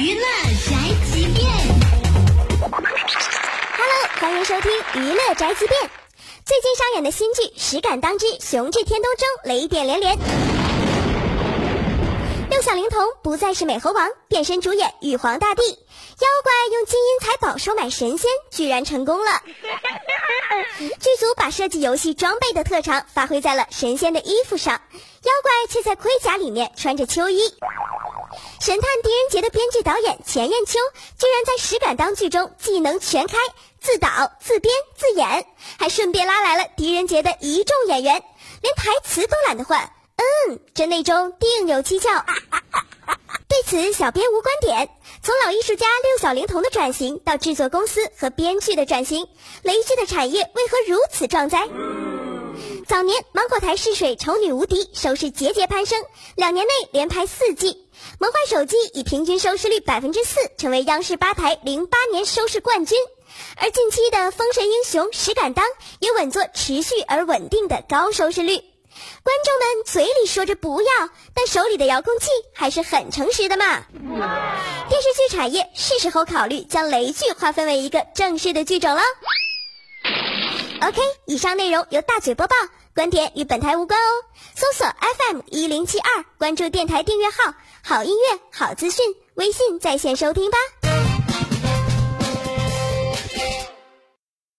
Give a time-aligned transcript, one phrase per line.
[0.00, 0.22] 娱乐
[0.66, 0.76] 宅
[1.12, 1.46] 急便
[2.70, 5.78] 哈喽欢迎收听娱乐宅急便
[6.42, 10.18] 最近上演的新剧实感当之雄志天东中雷电连连。
[12.48, 19.42] 六小龄童不再是美猴王变身主演玉皇大帝妖怪用金银财宝收买神仙居然成功了。
[20.78, 24.80] 剧组把设计游戏装备的特长发挥在了神仙的衣服上
[25.24, 27.52] 妖怪却在盔甲里面穿着秋衣。
[28.60, 30.78] 神探狄仁杰的编剧导演钱雁秋，
[31.18, 33.36] 居然在《实感当》剧中技能全开，
[33.80, 34.08] 自导
[34.40, 35.46] 自编自演，
[35.78, 38.22] 还顺便拉来了狄仁杰的一众演员，
[38.60, 39.90] 连台词都懒得换。
[40.16, 42.24] 嗯，这内中定有蹊跷。
[43.48, 44.88] 对此，小编无观点。
[45.22, 49.26] 从老艺术家六小龄童的转型到制作公司和编剧的转型，
[49.62, 51.66] 雷剧的产业为何如此壮哉？
[52.86, 56.02] 早年芒果台试水《丑女无敌》，收视节节攀升，
[56.36, 57.86] 两年内连拍四季。
[58.18, 62.98] 萌坏手机以平均收视率百分之四，成为央视八台零八年收视冠军。
[63.56, 65.64] 而近期的《封神英雄》《石敢当》
[66.00, 68.56] 也稳坐持续而稳定的高收视率。
[69.22, 70.88] 观众们嘴里说着不要，
[71.32, 73.82] 但手里的遥控器还是很诚实的嘛。
[74.88, 79.00] 电视剧产业是时候考虑将雷剧划分为一个正式的剧种了。
[80.82, 82.56] OK，以上内容由大嘴播报，
[82.94, 84.24] 观点与本台无关哦。
[84.54, 87.52] 搜索 FM 一零七二，关注电台订阅号，
[87.84, 90.56] 好音乐、好资讯，微信在线收听吧。